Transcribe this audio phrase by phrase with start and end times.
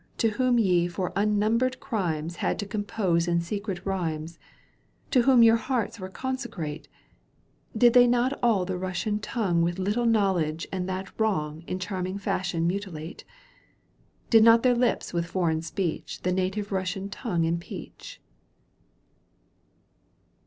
[0.17, 4.39] To whom ye for unnumbered crimes Had to compose in secret rhymes,
[5.07, 6.87] ^^i^^^ To whom your hearts were consecrate,—
[7.77, 12.17] Did they not all the Eussian tongue With little knowledge and that wrong In charming
[12.17, 13.25] fashion mutilate?—
[14.31, 18.19] Did not their lips with foreign speech The native Eussian tongue impeach